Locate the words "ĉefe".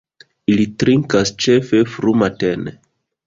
1.45-1.83